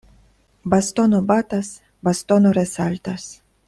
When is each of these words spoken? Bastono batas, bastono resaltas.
Bastono 0.73 1.21
batas, 1.33 1.71
bastono 2.09 2.59
resaltas. 2.63 3.33